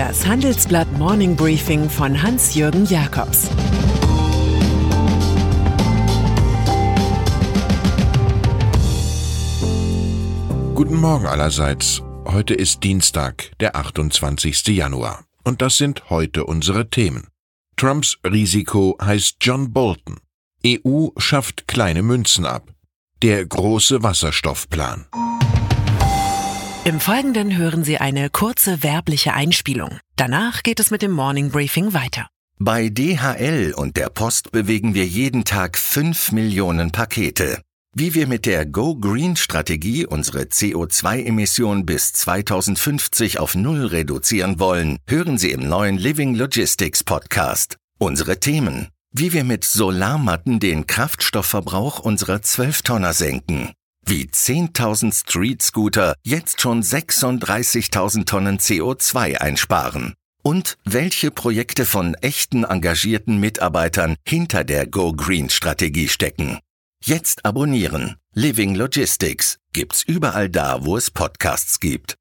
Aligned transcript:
Das 0.00 0.26
Handelsblatt 0.26 0.90
Morning 0.96 1.36
Briefing 1.36 1.90
von 1.90 2.22
Hans-Jürgen 2.22 2.86
Jakobs 2.86 3.50
Guten 10.74 10.96
Morgen 10.96 11.26
allerseits. 11.26 12.00
Heute 12.24 12.54
ist 12.54 12.82
Dienstag, 12.82 13.50
der 13.60 13.76
28. 13.76 14.68
Januar. 14.68 15.26
Und 15.44 15.60
das 15.60 15.76
sind 15.76 16.08
heute 16.08 16.46
unsere 16.46 16.88
Themen. 16.88 17.28
Trumps 17.76 18.16
Risiko 18.24 18.96
heißt 19.02 19.36
John 19.42 19.70
Bolton. 19.74 20.16
EU 20.66 21.08
schafft 21.18 21.68
kleine 21.68 22.02
Münzen 22.02 22.46
ab. 22.46 22.72
Der 23.22 23.44
große 23.44 24.02
Wasserstoffplan. 24.02 25.04
Im 26.82 26.98
Folgenden 26.98 27.58
hören 27.58 27.84
Sie 27.84 27.98
eine 27.98 28.30
kurze 28.30 28.82
werbliche 28.82 29.34
Einspielung. 29.34 29.98
Danach 30.16 30.62
geht 30.62 30.80
es 30.80 30.90
mit 30.90 31.02
dem 31.02 31.10
Morning 31.10 31.50
Briefing 31.50 31.92
weiter. 31.92 32.26
Bei 32.58 32.88
DHL 32.88 33.74
und 33.76 33.98
der 33.98 34.08
Post 34.08 34.50
bewegen 34.50 34.94
wir 34.94 35.04
jeden 35.04 35.44
Tag 35.44 35.76
5 35.76 36.32
Millionen 36.32 36.90
Pakete. 36.90 37.60
Wie 37.94 38.14
wir 38.14 38.26
mit 38.26 38.46
der 38.46 38.64
Go 38.64 38.96
Green 38.96 39.36
Strategie 39.36 40.06
unsere 40.06 40.44
CO2-Emission 40.44 41.84
bis 41.84 42.14
2050 42.14 43.38
auf 43.38 43.54
Null 43.54 43.84
reduzieren 43.84 44.58
wollen, 44.58 44.96
hören 45.06 45.36
Sie 45.36 45.50
im 45.50 45.68
neuen 45.68 45.98
Living 45.98 46.34
Logistics 46.34 47.04
Podcast. 47.04 47.76
Unsere 47.98 48.40
Themen. 48.40 48.88
Wie 49.12 49.34
wir 49.34 49.44
mit 49.44 49.64
Solarmatten 49.64 50.60
den 50.60 50.86
Kraftstoffverbrauch 50.86 51.98
unserer 51.98 52.36
12-Tonner 52.36 53.12
senken 53.12 53.70
wie 54.10 54.24
10.000 54.24 55.14
Street-Scooter 55.14 56.14
jetzt 56.24 56.60
schon 56.60 56.82
36.000 56.82 58.26
Tonnen 58.26 58.58
CO2 58.58 59.36
einsparen. 59.36 60.14
Und 60.42 60.78
welche 60.84 61.30
Projekte 61.30 61.86
von 61.86 62.14
echten 62.14 62.64
engagierten 62.64 63.38
Mitarbeitern 63.38 64.16
hinter 64.26 64.64
der 64.64 64.88
Go 64.88 65.12
Green 65.12 65.48
Strategie 65.48 66.08
stecken. 66.08 66.58
Jetzt 67.04 67.44
abonnieren. 67.44 68.16
Living 68.34 68.74
Logistics 68.74 69.58
gibt's 69.72 70.02
überall 70.02 70.48
da, 70.48 70.84
wo 70.84 70.96
es 70.96 71.12
Podcasts 71.12 71.78
gibt. 71.78 72.16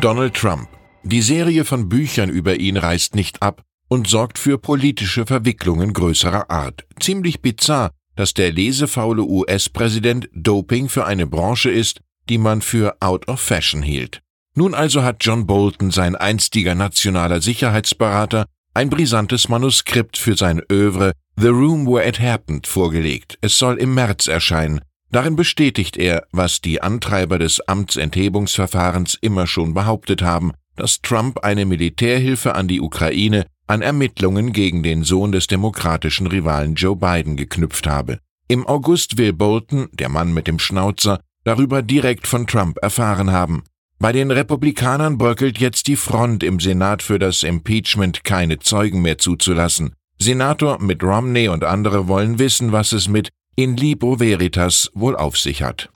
Donald 0.00 0.32
Trump. 0.32 0.68
Die 1.02 1.22
Serie 1.22 1.66
von 1.66 1.90
Büchern 1.90 2.30
über 2.30 2.58
ihn 2.58 2.78
reißt 2.78 3.14
nicht 3.14 3.42
ab 3.42 3.62
und 3.88 4.08
sorgt 4.08 4.38
für 4.38 4.56
politische 4.56 5.26
Verwicklungen 5.26 5.92
größerer 5.92 6.50
Art. 6.50 6.86
Ziemlich 6.98 7.42
bizarr, 7.42 7.90
dass 8.16 8.34
der 8.34 8.52
lesefaule 8.52 9.22
US-Präsident 9.22 10.28
Doping 10.32 10.88
für 10.88 11.06
eine 11.06 11.26
Branche 11.26 11.70
ist, 11.70 12.00
die 12.28 12.38
man 12.38 12.62
für 12.62 12.96
out 13.00 13.28
of 13.28 13.40
fashion 13.40 13.82
hielt. 13.82 14.20
Nun 14.54 14.74
also 14.74 15.02
hat 15.02 15.18
John 15.20 15.46
Bolton, 15.46 15.90
sein 15.90 16.16
einstiger 16.16 16.74
nationaler 16.74 17.40
Sicherheitsberater, 17.40 18.46
ein 18.74 18.90
brisantes 18.90 19.48
Manuskript 19.48 20.18
für 20.18 20.36
sein 20.36 20.62
Övre 20.70 21.12
The 21.36 21.48
Room 21.48 21.86
Where 21.86 22.08
It 22.08 22.20
Happened 22.20 22.66
vorgelegt. 22.66 23.38
Es 23.42 23.58
soll 23.58 23.76
im 23.76 23.94
März 23.94 24.26
erscheinen. 24.26 24.80
Darin 25.10 25.36
bestätigt 25.36 25.96
er, 25.96 26.26
was 26.32 26.60
die 26.60 26.82
Antreiber 26.82 27.38
des 27.38 27.60
Amtsenthebungsverfahrens 27.60 29.16
immer 29.20 29.46
schon 29.46 29.74
behauptet 29.74 30.22
haben, 30.22 30.52
dass 30.74 31.00
Trump 31.00 31.38
eine 31.38 31.64
Militärhilfe 31.64 32.54
an 32.54 32.68
die 32.68 32.80
Ukraine 32.80 33.46
an 33.66 33.82
Ermittlungen 33.82 34.52
gegen 34.52 34.82
den 34.82 35.04
Sohn 35.04 35.32
des 35.32 35.46
demokratischen 35.46 36.26
Rivalen 36.26 36.74
Joe 36.74 36.96
Biden 36.96 37.36
geknüpft 37.36 37.86
habe. 37.86 38.20
Im 38.48 38.66
August 38.66 39.18
will 39.18 39.32
Bolton, 39.32 39.88
der 39.92 40.08
Mann 40.08 40.32
mit 40.32 40.46
dem 40.46 40.58
Schnauzer, 40.58 41.20
darüber 41.44 41.82
direkt 41.82 42.26
von 42.26 42.46
Trump 42.46 42.78
erfahren 42.80 43.32
haben. 43.32 43.64
Bei 43.98 44.12
den 44.12 44.30
Republikanern 44.30 45.16
bröckelt 45.16 45.58
jetzt 45.58 45.86
die 45.86 45.96
Front 45.96 46.42
im 46.42 46.60
Senat 46.60 47.02
für 47.02 47.18
das 47.18 47.42
Impeachment 47.42 48.24
keine 48.24 48.58
Zeugen 48.58 49.00
mehr 49.02 49.18
zuzulassen. 49.18 49.94
Senator 50.18 50.80
Mitt 50.80 51.02
Romney 51.02 51.48
und 51.48 51.64
andere 51.64 52.06
wollen 52.08 52.38
wissen, 52.38 52.72
was 52.72 52.92
es 52.92 53.08
mit 53.08 53.30
in 53.56 53.76
libro 53.76 54.20
veritas 54.20 54.90
wohl 54.94 55.16
auf 55.16 55.38
sich 55.38 55.62
hat. 55.62 55.88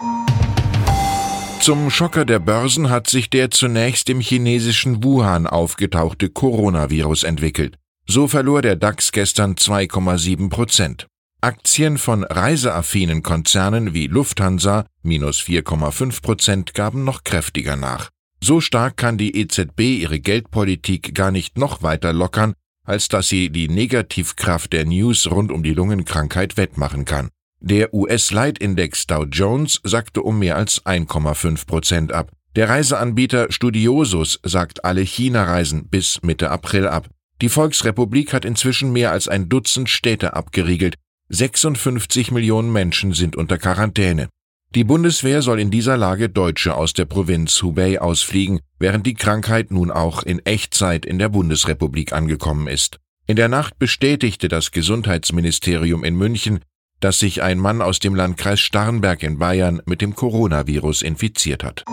Zum 1.60 1.90
Schocker 1.90 2.24
der 2.24 2.38
Börsen 2.38 2.88
hat 2.88 3.06
sich 3.06 3.28
der 3.28 3.50
zunächst 3.50 4.08
im 4.08 4.20
chinesischen 4.20 5.04
Wuhan 5.04 5.46
aufgetauchte 5.46 6.30
Coronavirus 6.30 7.24
entwickelt. 7.24 7.76
So 8.06 8.28
verlor 8.28 8.62
der 8.62 8.76
DAX 8.76 9.12
gestern 9.12 9.56
2,7 9.56 10.48
Prozent. 10.48 11.06
Aktien 11.42 11.98
von 11.98 12.24
reiseaffinen 12.24 13.22
Konzernen 13.22 13.92
wie 13.92 14.06
Lufthansa 14.06 14.86
minus 15.02 15.40
4,5 15.40 16.22
Prozent 16.22 16.74
gaben 16.74 17.04
noch 17.04 17.24
kräftiger 17.24 17.76
nach. 17.76 18.08
So 18.42 18.62
stark 18.62 18.96
kann 18.96 19.18
die 19.18 19.36
EZB 19.36 19.80
ihre 20.00 20.18
Geldpolitik 20.18 21.14
gar 21.14 21.30
nicht 21.30 21.58
noch 21.58 21.82
weiter 21.82 22.14
lockern, 22.14 22.54
als 22.84 23.08
dass 23.08 23.28
sie 23.28 23.50
die 23.50 23.68
Negativkraft 23.68 24.72
der 24.72 24.86
News 24.86 25.30
rund 25.30 25.52
um 25.52 25.62
die 25.62 25.74
Lungenkrankheit 25.74 26.56
wettmachen 26.56 27.04
kann. 27.04 27.28
Der 27.62 27.92
US-Leitindex 27.92 29.06
Dow 29.06 29.24
Jones 29.24 29.80
sackte 29.84 30.22
um 30.22 30.38
mehr 30.38 30.56
als 30.56 30.84
1,5 30.86 31.66
Prozent 31.66 32.12
ab. 32.12 32.32
Der 32.56 32.70
Reiseanbieter 32.70 33.52
Studiosus 33.52 34.40
sagt 34.42 34.84
alle 34.84 35.02
China-Reisen 35.02 35.88
bis 35.88 36.22
Mitte 36.22 36.50
April 36.50 36.88
ab. 36.88 37.08
Die 37.42 37.50
Volksrepublik 37.50 38.32
hat 38.32 38.46
inzwischen 38.46 38.92
mehr 38.92 39.12
als 39.12 39.28
ein 39.28 39.50
Dutzend 39.50 39.90
Städte 39.90 40.32
abgeriegelt. 40.32 40.96
56 41.28 42.30
Millionen 42.32 42.72
Menschen 42.72 43.12
sind 43.12 43.36
unter 43.36 43.58
Quarantäne. 43.58 44.28
Die 44.74 44.84
Bundeswehr 44.84 45.42
soll 45.42 45.60
in 45.60 45.70
dieser 45.70 45.96
Lage 45.98 46.28
Deutsche 46.28 46.74
aus 46.74 46.94
der 46.94 47.04
Provinz 47.04 47.62
Hubei 47.62 48.00
ausfliegen, 48.00 48.60
während 48.78 49.06
die 49.06 49.14
Krankheit 49.14 49.70
nun 49.70 49.90
auch 49.90 50.22
in 50.22 50.38
Echtzeit 50.46 51.04
in 51.04 51.18
der 51.18 51.28
Bundesrepublik 51.28 52.12
angekommen 52.12 52.68
ist. 52.68 52.98
In 53.26 53.36
der 53.36 53.48
Nacht 53.48 53.78
bestätigte 53.78 54.48
das 54.48 54.70
Gesundheitsministerium 54.70 56.04
in 56.04 56.16
München, 56.16 56.60
dass 57.00 57.18
sich 57.18 57.42
ein 57.42 57.58
Mann 57.58 57.82
aus 57.82 57.98
dem 57.98 58.14
Landkreis 58.14 58.60
Starnberg 58.60 59.22
in 59.22 59.38
Bayern 59.38 59.82
mit 59.86 60.00
dem 60.00 60.14
Coronavirus 60.14 61.02
infiziert 61.02 61.64
hat. 61.64 61.84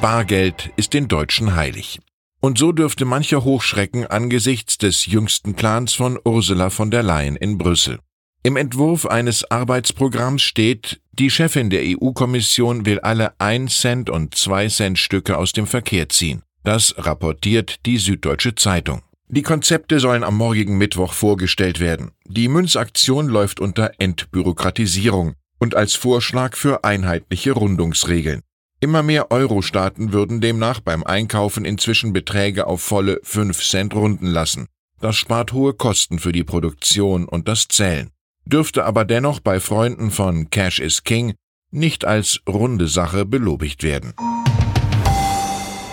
Bargeld 0.00 0.70
ist 0.76 0.94
den 0.94 1.08
Deutschen 1.08 1.56
heilig. 1.56 2.00
Und 2.40 2.58
so 2.58 2.70
dürfte 2.72 3.04
mancher 3.04 3.44
hochschrecken 3.44 4.06
angesichts 4.06 4.78
des 4.78 5.06
jüngsten 5.06 5.54
Plans 5.54 5.94
von 5.94 6.18
Ursula 6.24 6.70
von 6.70 6.90
der 6.90 7.02
Leyen 7.02 7.36
in 7.36 7.58
Brüssel. 7.58 7.98
Im 8.42 8.56
Entwurf 8.56 9.06
eines 9.06 9.50
Arbeitsprogramms 9.50 10.42
steht, 10.42 11.00
die 11.12 11.30
Chefin 11.30 11.70
der 11.70 11.82
EU-Kommission 11.82 12.86
will 12.86 13.00
alle 13.00 13.32
1 13.40 13.80
Cent 13.80 14.10
und 14.10 14.36
2 14.36 14.68
Cent 14.68 14.98
Stücke 14.98 15.36
aus 15.36 15.52
dem 15.52 15.66
Verkehr 15.66 16.08
ziehen. 16.08 16.42
Das 16.62 16.94
rapportiert 16.98 17.84
die 17.86 17.98
Süddeutsche 17.98 18.54
Zeitung. 18.54 19.02
Die 19.28 19.42
Konzepte 19.42 19.98
sollen 19.98 20.22
am 20.22 20.36
morgigen 20.36 20.78
Mittwoch 20.78 21.12
vorgestellt 21.12 21.80
werden. 21.80 22.12
Die 22.26 22.46
Münzaktion 22.46 23.26
läuft 23.26 23.58
unter 23.58 23.90
Entbürokratisierung 23.98 25.34
und 25.58 25.74
als 25.74 25.94
Vorschlag 25.94 26.56
für 26.56 26.84
einheitliche 26.84 27.52
Rundungsregeln. 27.52 28.42
Immer 28.78 29.02
mehr 29.02 29.32
Euro-Staaten 29.32 30.12
würden 30.12 30.40
demnach 30.40 30.78
beim 30.78 31.02
Einkaufen 31.02 31.64
inzwischen 31.64 32.12
Beträge 32.12 32.68
auf 32.68 32.82
volle 32.82 33.18
5 33.24 33.58
Cent 33.60 33.94
runden 33.94 34.26
lassen. 34.26 34.68
Das 35.00 35.16
spart 35.16 35.52
hohe 35.52 35.74
Kosten 35.74 36.20
für 36.20 36.32
die 36.32 36.44
Produktion 36.44 37.26
und 37.26 37.48
das 37.48 37.66
Zählen, 37.66 38.10
dürfte 38.44 38.84
aber 38.84 39.04
dennoch 39.04 39.40
bei 39.40 39.58
Freunden 39.58 40.12
von 40.12 40.50
Cash 40.50 40.78
is 40.78 41.02
King 41.02 41.34
nicht 41.72 42.04
als 42.04 42.40
runde 42.48 42.86
Sache 42.86 43.26
belobigt 43.26 43.82
werden. 43.82 44.14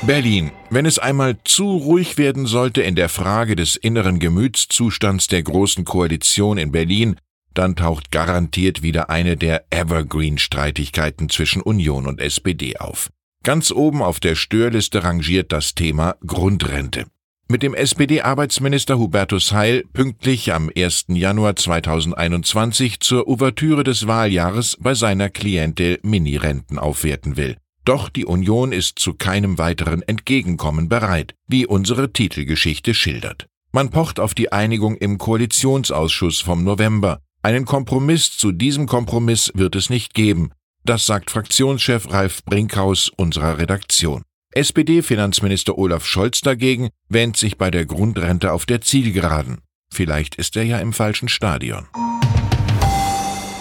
Berlin. 0.05 0.51
Wenn 0.69 0.85
es 0.85 0.99
einmal 0.99 1.37
zu 1.45 1.77
ruhig 1.77 2.17
werden 2.17 2.45
sollte 2.45 2.81
in 2.81 2.95
der 2.95 3.07
Frage 3.07 3.55
des 3.55 3.77
inneren 3.77 4.19
Gemütszustands 4.19 5.27
der 5.27 5.43
Großen 5.43 5.85
Koalition 5.85 6.57
in 6.57 6.73
Berlin, 6.73 7.15
dann 7.53 7.77
taucht 7.77 8.11
garantiert 8.11 8.81
wieder 8.81 9.09
eine 9.09 9.37
der 9.37 9.63
Evergreen-Streitigkeiten 9.69 11.29
zwischen 11.29 11.61
Union 11.61 12.05
und 12.05 12.19
SPD 12.19 12.77
auf. 12.77 13.11
Ganz 13.43 13.71
oben 13.71 14.01
auf 14.01 14.19
der 14.19 14.35
Störliste 14.35 15.05
rangiert 15.05 15.53
das 15.53 15.73
Thema 15.73 16.15
Grundrente. 16.25 17.05
Mit 17.47 17.63
dem 17.63 17.73
SPD-Arbeitsminister 17.73 18.97
Hubertus 18.97 19.53
Heil 19.53 19.83
pünktlich 19.93 20.51
am 20.53 20.69
1. 20.75 21.05
Januar 21.09 21.55
2021 21.55 22.99
zur 22.99 23.27
Ouvertüre 23.27 23.85
des 23.85 24.05
Wahljahres 24.05 24.77
bei 24.81 24.95
seiner 24.95 25.29
Klientel 25.29 25.99
Minirenten 26.03 26.77
aufwerten 26.77 27.37
will. 27.37 27.55
Doch 27.85 28.09
die 28.09 28.25
Union 28.25 28.71
ist 28.71 28.99
zu 28.99 29.13
keinem 29.13 29.57
weiteren 29.57 30.01
Entgegenkommen 30.01 30.87
bereit, 30.87 31.35
wie 31.47 31.65
unsere 31.65 32.13
Titelgeschichte 32.13 32.93
schildert. 32.93 33.47
Man 33.73 33.89
pocht 33.89 34.19
auf 34.19 34.33
die 34.33 34.51
Einigung 34.51 34.95
im 34.95 35.17
Koalitionsausschuss 35.17 36.39
vom 36.39 36.63
November. 36.63 37.19
Einen 37.41 37.65
Kompromiss 37.65 38.37
zu 38.37 38.51
diesem 38.51 38.85
Kompromiss 38.85 39.51
wird 39.53 39.75
es 39.75 39.89
nicht 39.89 40.13
geben. 40.13 40.51
Das 40.85 41.05
sagt 41.05 41.31
Fraktionschef 41.31 42.11
Ralf 42.11 42.43
Brinkhaus 42.45 43.09
unserer 43.09 43.57
Redaktion. 43.57 44.21
SPD-Finanzminister 44.51 45.77
Olaf 45.77 46.05
Scholz 46.05 46.41
dagegen 46.41 46.89
wähnt 47.09 47.35
sich 47.35 47.57
bei 47.57 47.71
der 47.71 47.85
Grundrente 47.85 48.53
auf 48.53 48.65
der 48.65 48.81
Zielgeraden. 48.81 49.59
Vielleicht 49.91 50.35
ist 50.35 50.55
er 50.55 50.63
ja 50.63 50.77
im 50.79 50.93
falschen 50.93 51.27
Stadion. 51.27 51.87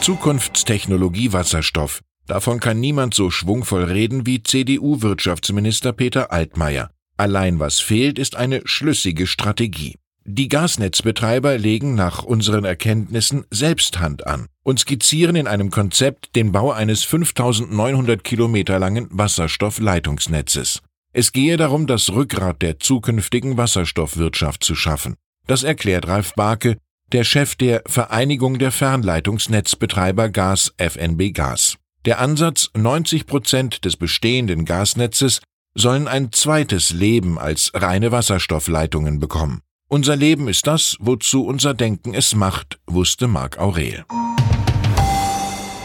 Zukunftstechnologie 0.00 1.32
Wasserstoff. 1.32 2.02
Davon 2.26 2.60
kann 2.60 2.80
niemand 2.80 3.14
so 3.14 3.30
schwungvoll 3.30 3.84
reden 3.84 4.26
wie 4.26 4.42
CDU-Wirtschaftsminister 4.42 5.92
Peter 5.92 6.32
Altmaier. 6.32 6.90
Allein 7.16 7.60
was 7.60 7.80
fehlt, 7.80 8.18
ist 8.18 8.36
eine 8.36 8.62
schlüssige 8.64 9.26
Strategie. 9.26 9.96
Die 10.24 10.48
Gasnetzbetreiber 10.48 11.58
legen 11.58 11.96
nach 11.96 12.22
unseren 12.22 12.64
Erkenntnissen 12.64 13.44
selbst 13.50 13.98
Hand 13.98 14.26
an 14.26 14.46
und 14.62 14.78
skizzieren 14.78 15.34
in 15.34 15.48
einem 15.48 15.70
Konzept 15.70 16.36
den 16.36 16.52
Bau 16.52 16.70
eines 16.70 17.02
5900 17.02 18.22
Kilometer 18.22 18.78
langen 18.78 19.08
Wasserstoffleitungsnetzes. 19.10 20.80
Es 21.12 21.32
gehe 21.32 21.56
darum, 21.56 21.88
das 21.88 22.10
Rückgrat 22.10 22.62
der 22.62 22.78
zukünftigen 22.78 23.56
Wasserstoffwirtschaft 23.56 24.62
zu 24.62 24.76
schaffen. 24.76 25.16
Das 25.48 25.64
erklärt 25.64 26.06
Ralf 26.06 26.34
Barke, 26.34 26.76
der 27.10 27.24
Chef 27.24 27.56
der 27.56 27.82
Vereinigung 27.86 28.58
der 28.58 28.70
Fernleitungsnetzbetreiber 28.70 30.30
Gas 30.30 30.72
FNB 30.78 31.32
Gas. 31.34 31.76
Der 32.04 32.18
Ansatz, 32.18 32.68
90 32.74 33.26
Prozent 33.26 33.84
des 33.84 33.96
bestehenden 33.96 34.64
Gasnetzes 34.64 35.40
sollen 35.74 36.08
ein 36.08 36.32
zweites 36.32 36.90
Leben 36.90 37.38
als 37.38 37.70
reine 37.74 38.10
Wasserstoffleitungen 38.10 39.20
bekommen. 39.20 39.60
Unser 39.88 40.16
Leben 40.16 40.48
ist 40.48 40.66
das, 40.66 40.96
wozu 40.98 41.46
unser 41.46 41.74
Denken 41.74 42.12
es 42.12 42.34
macht, 42.34 42.80
wusste 42.86 43.28
Marc 43.28 43.58
Aurel. 43.58 44.04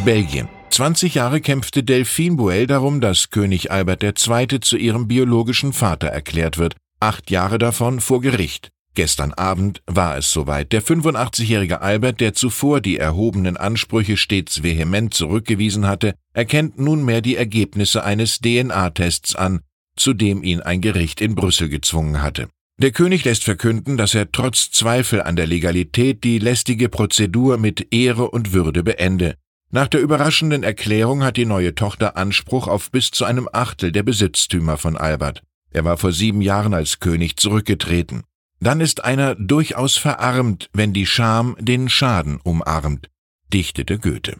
Belgien. 0.03 0.49
20 0.71 1.15
Jahre 1.15 1.39
kämpfte 1.39 1.83
Delphine 1.83 2.35
Buell 2.35 2.67
darum, 2.67 2.99
dass 2.99 3.29
König 3.29 3.71
Albert 3.71 4.03
II. 4.03 4.59
zu 4.59 4.77
ihrem 4.77 5.07
biologischen 5.07 5.71
Vater 5.71 6.07
erklärt 6.07 6.57
wird, 6.57 6.75
acht 6.99 7.29
Jahre 7.29 7.57
davon 7.57 7.99
vor 7.99 8.21
Gericht. 8.21 8.69
Gestern 8.97 9.31
Abend 9.33 9.83
war 9.85 10.17
es 10.17 10.31
soweit. 10.31 10.73
Der 10.73 10.81
85-jährige 10.81 11.81
Albert, 11.81 12.19
der 12.19 12.33
zuvor 12.33 12.81
die 12.81 12.97
erhobenen 12.97 13.55
Ansprüche 13.55 14.17
stets 14.17 14.63
vehement 14.63 15.13
zurückgewiesen 15.13 15.85
hatte, 15.85 16.15
erkennt 16.33 16.79
nunmehr 16.79 17.21
die 17.21 17.35
Ergebnisse 17.35 18.03
eines 18.03 18.39
DNA-Tests 18.39 19.35
an, 19.35 19.59
zu 19.95 20.15
dem 20.15 20.41
ihn 20.41 20.61
ein 20.61 20.81
Gericht 20.81 21.21
in 21.21 21.35
Brüssel 21.35 21.69
gezwungen 21.69 22.23
hatte. 22.23 22.47
Der 22.81 22.89
König 22.89 23.23
lässt 23.23 23.43
verkünden, 23.43 23.97
dass 23.97 24.15
er 24.15 24.31
trotz 24.31 24.71
Zweifel 24.71 25.21
an 25.21 25.35
der 25.35 25.45
Legalität 25.45 26.23
die 26.23 26.39
lästige 26.39 26.89
Prozedur 26.89 27.59
mit 27.59 27.93
Ehre 27.93 28.31
und 28.31 28.51
Würde 28.51 28.81
beende. 28.81 29.35
Nach 29.69 29.87
der 29.87 30.01
überraschenden 30.01 30.63
Erklärung 30.63 31.23
hat 31.23 31.37
die 31.37 31.45
neue 31.45 31.75
Tochter 31.75 32.17
Anspruch 32.17 32.67
auf 32.67 32.89
bis 32.89 33.11
zu 33.11 33.25
einem 33.25 33.47
Achtel 33.53 33.91
der 33.91 34.01
Besitztümer 34.01 34.79
von 34.79 34.97
Albert. 34.97 35.43
Er 35.69 35.85
war 35.85 35.97
vor 35.97 36.13
sieben 36.13 36.41
Jahren 36.41 36.73
als 36.73 36.99
König 36.99 37.37
zurückgetreten. 37.37 38.23
Dann 38.59 38.81
ist 38.81 39.03
einer 39.03 39.35
durchaus 39.35 39.97
verarmt, 39.97 40.69
wenn 40.73 40.93
die 40.93 41.05
Scham 41.05 41.55
den 41.59 41.89
Schaden 41.89 42.39
umarmt, 42.43 43.09
dichtete 43.53 43.99
Goethe. 43.99 44.37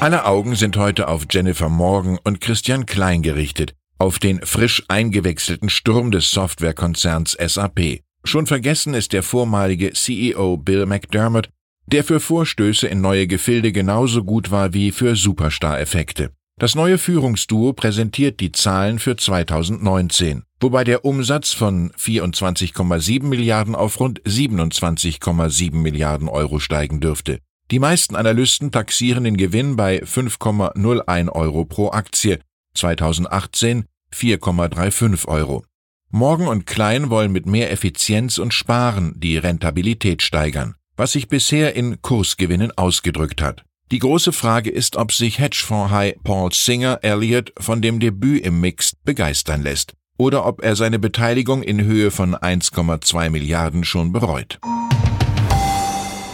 Alle 0.00 0.26
Augen 0.26 0.54
sind 0.54 0.76
heute 0.76 1.08
auf 1.08 1.26
Jennifer 1.30 1.68
Morgan 1.68 2.18
und 2.22 2.40
Christian 2.40 2.86
Klein 2.86 3.22
gerichtet, 3.22 3.74
auf 3.98 4.18
den 4.18 4.40
frisch 4.44 4.84
eingewechselten 4.88 5.68
Sturm 5.68 6.10
des 6.10 6.30
Softwarekonzerns 6.30 7.32
SAP. 7.32 8.00
Schon 8.24 8.46
vergessen 8.46 8.94
ist 8.94 9.12
der 9.12 9.22
vormalige 9.22 9.92
CEO 9.92 10.56
Bill 10.58 10.86
McDermott, 10.86 11.50
der 11.86 12.04
für 12.04 12.20
Vorstöße 12.20 12.86
in 12.86 13.00
neue 13.00 13.26
Gefilde 13.26 13.72
genauso 13.72 14.22
gut 14.22 14.50
war 14.50 14.74
wie 14.74 14.92
für 14.92 15.16
Superstar-Effekte. 15.16 16.30
Das 16.58 16.74
neue 16.74 16.98
Führungsduo 16.98 17.72
präsentiert 17.72 18.40
die 18.40 18.50
Zahlen 18.50 18.98
für 18.98 19.16
2019, 19.16 20.42
wobei 20.58 20.82
der 20.82 21.04
Umsatz 21.04 21.52
von 21.52 21.92
24,7 21.92 23.22
Milliarden 23.22 23.76
auf 23.76 24.00
rund 24.00 24.20
27,7 24.22 25.76
Milliarden 25.76 26.28
Euro 26.28 26.58
steigen 26.58 26.98
dürfte. 26.98 27.38
Die 27.70 27.78
meisten 27.78 28.16
Analysten 28.16 28.72
taxieren 28.72 29.22
den 29.22 29.36
Gewinn 29.36 29.76
bei 29.76 30.02
5,01 30.02 31.28
Euro 31.30 31.64
pro 31.64 31.90
Aktie, 31.92 32.40
2018 32.74 33.84
4,35 34.12 35.28
Euro. 35.28 35.64
Morgen 36.10 36.48
und 36.48 36.66
Klein 36.66 37.08
wollen 37.08 37.30
mit 37.30 37.46
mehr 37.46 37.70
Effizienz 37.70 38.38
und 38.38 38.52
Sparen 38.52 39.12
die 39.16 39.36
Rentabilität 39.36 40.22
steigern, 40.22 40.74
was 40.96 41.12
sich 41.12 41.28
bisher 41.28 41.76
in 41.76 42.02
Kursgewinnen 42.02 42.72
ausgedrückt 42.76 43.42
hat. 43.42 43.67
Die 43.90 44.00
große 44.00 44.32
Frage 44.32 44.68
ist, 44.68 44.96
ob 44.96 45.12
sich 45.12 45.38
Hedgefonds-High 45.38 46.16
Paul 46.22 46.52
Singer 46.52 46.98
Elliott 47.00 47.54
von 47.58 47.80
dem 47.80 48.00
Debüt 48.00 48.44
im 48.44 48.60
Mixed 48.60 49.02
begeistern 49.04 49.62
lässt 49.62 49.94
oder 50.18 50.44
ob 50.44 50.62
er 50.62 50.76
seine 50.76 50.98
Beteiligung 50.98 51.62
in 51.62 51.82
Höhe 51.82 52.10
von 52.10 52.34
1,2 52.34 53.30
Milliarden 53.30 53.84
schon 53.84 54.12
bereut. 54.12 54.58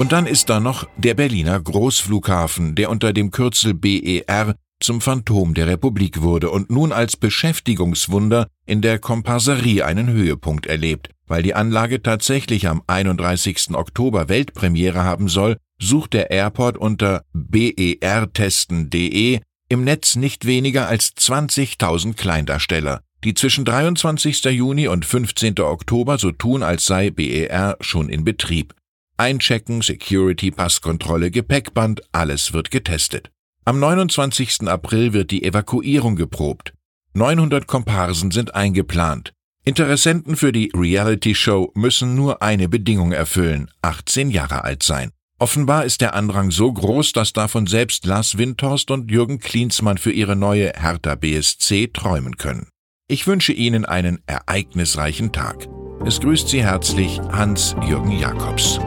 Und 0.00 0.10
dann 0.10 0.26
ist 0.26 0.50
da 0.50 0.58
noch 0.58 0.88
der 0.96 1.14
Berliner 1.14 1.60
Großflughafen, 1.60 2.74
der 2.74 2.90
unter 2.90 3.12
dem 3.12 3.30
Kürzel 3.30 3.72
BER 3.74 4.56
zum 4.80 5.00
Phantom 5.00 5.54
der 5.54 5.68
Republik 5.68 6.22
wurde 6.22 6.50
und 6.50 6.70
nun 6.70 6.90
als 6.90 7.16
Beschäftigungswunder 7.16 8.48
in 8.66 8.80
der 8.80 8.98
Komparserie 8.98 9.84
einen 9.84 10.08
Höhepunkt 10.08 10.66
erlebt. 10.66 11.10
Weil 11.26 11.44
die 11.44 11.54
Anlage 11.54 12.02
tatsächlich 12.02 12.66
am 12.66 12.82
31. 12.88 13.74
Oktober 13.74 14.28
Weltpremiere 14.28 15.04
haben 15.04 15.28
soll, 15.28 15.56
sucht 15.80 16.14
der 16.14 16.30
Airport 16.30 16.78
unter 16.78 17.24
bertesten.de 17.32 19.40
im 19.68 19.84
Netz 19.84 20.16
nicht 20.16 20.46
weniger 20.46 20.88
als 20.88 21.14
20.000 21.16 22.14
Kleindarsteller, 22.14 23.00
die 23.24 23.34
zwischen 23.34 23.64
23. 23.64 24.44
Juni 24.44 24.88
und 24.88 25.04
15. 25.04 25.58
Oktober 25.60 26.18
so 26.18 26.32
tun, 26.32 26.62
als 26.62 26.86
sei 26.86 27.10
BER 27.10 27.76
schon 27.80 28.08
in 28.08 28.24
Betrieb. 28.24 28.74
Einchecken, 29.16 29.80
Security, 29.80 30.50
Passkontrolle, 30.50 31.30
Gepäckband, 31.30 32.02
alles 32.12 32.52
wird 32.52 32.70
getestet. 32.70 33.30
Am 33.64 33.80
29. 33.80 34.68
April 34.68 35.12
wird 35.12 35.30
die 35.30 35.44
Evakuierung 35.44 36.16
geprobt. 36.16 36.74
900 37.14 37.66
Komparsen 37.66 38.30
sind 38.30 38.54
eingeplant. 38.54 39.32
Interessenten 39.64 40.36
für 40.36 40.52
die 40.52 40.70
Reality-Show 40.74 41.72
müssen 41.74 42.14
nur 42.14 42.42
eine 42.42 42.68
Bedingung 42.68 43.12
erfüllen, 43.12 43.70
18 43.80 44.30
Jahre 44.30 44.64
alt 44.64 44.82
sein. 44.82 45.10
Offenbar 45.40 45.84
ist 45.84 46.00
der 46.00 46.14
Andrang 46.14 46.52
so 46.52 46.72
groß, 46.72 47.12
dass 47.12 47.32
davon 47.32 47.66
selbst 47.66 48.06
Lars 48.06 48.38
Windhorst 48.38 48.90
und 48.90 49.10
Jürgen 49.10 49.40
Klinsmann 49.40 49.98
für 49.98 50.12
ihre 50.12 50.36
neue 50.36 50.72
Hertha 50.76 51.16
BSC 51.16 51.88
träumen 51.88 52.36
können. 52.36 52.68
Ich 53.08 53.26
wünsche 53.26 53.52
Ihnen 53.52 53.84
einen 53.84 54.20
ereignisreichen 54.26 55.32
Tag. 55.32 55.68
Es 56.06 56.20
grüßt 56.20 56.48
Sie 56.48 56.62
herzlich 56.62 57.20
Hans-Jürgen 57.20 58.12
Jakobs. 58.12 58.78